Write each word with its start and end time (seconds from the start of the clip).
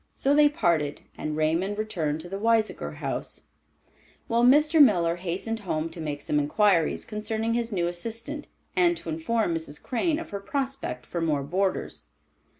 So 0.15 0.33
they 0.33 0.49
parted, 0.49 1.01
and 1.15 1.37
Raymond 1.37 1.77
returned 1.77 2.21
to 2.21 2.27
the 2.29 2.39
Weisiger 2.39 2.95
House, 2.95 3.43
while 4.25 4.43
Mr. 4.43 4.81
Miller 4.81 5.17
hastened 5.17 5.59
home 5.59 5.89
to 5.89 6.01
make 6.01 6.23
some 6.23 6.39
inquiries 6.39 7.05
concerning 7.05 7.53
his 7.53 7.71
new 7.71 7.85
assistant, 7.85 8.47
and 8.75 8.97
to 8.97 9.09
inform 9.09 9.53
Mrs. 9.53 9.79
Crane 9.79 10.17
of 10.17 10.31
her 10.31 10.39
prospect 10.39 11.05
for 11.05 11.21
more 11.21 11.43
boarders. 11.43 12.05